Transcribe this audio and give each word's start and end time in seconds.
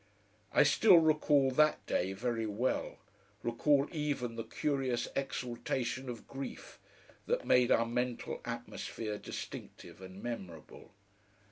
I 0.51 0.63
still 0.63 0.97
recall 0.97 1.51
that 1.51 1.85
day 1.85 2.11
very 2.13 2.47
well, 2.47 2.97
recall 3.43 3.87
even 3.91 4.35
the 4.35 4.43
curious 4.43 5.07
exaltation 5.15 6.09
of 6.09 6.27
grief 6.27 6.79
that 7.27 7.45
made 7.45 7.71
our 7.71 7.85
mental 7.85 8.41
atmosphere 8.43 9.19
distinctive 9.19 10.01
and 10.01 10.23
memorable. 10.23 10.89